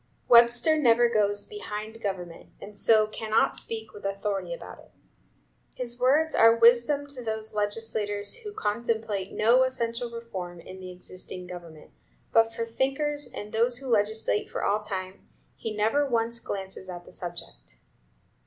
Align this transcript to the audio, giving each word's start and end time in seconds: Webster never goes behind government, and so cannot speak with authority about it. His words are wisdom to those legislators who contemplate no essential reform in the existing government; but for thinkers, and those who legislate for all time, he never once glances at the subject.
Webster 0.27 0.79
never 0.79 1.07
goes 1.09 1.45
behind 1.45 2.01
government, 2.01 2.49
and 2.59 2.75
so 2.75 3.05
cannot 3.05 3.55
speak 3.55 3.93
with 3.93 4.03
authority 4.03 4.51
about 4.51 4.79
it. 4.79 4.89
His 5.75 5.99
words 5.99 6.33
are 6.33 6.55
wisdom 6.55 7.05
to 7.05 7.23
those 7.23 7.53
legislators 7.53 8.37
who 8.37 8.51
contemplate 8.51 9.31
no 9.31 9.61
essential 9.61 10.09
reform 10.09 10.59
in 10.59 10.79
the 10.79 10.89
existing 10.89 11.45
government; 11.45 11.91
but 12.31 12.51
for 12.51 12.65
thinkers, 12.65 13.27
and 13.31 13.51
those 13.53 13.77
who 13.77 13.85
legislate 13.85 14.49
for 14.49 14.63
all 14.63 14.79
time, 14.79 15.29
he 15.55 15.71
never 15.75 16.03
once 16.09 16.39
glances 16.39 16.89
at 16.89 17.05
the 17.05 17.11
subject. 17.11 17.77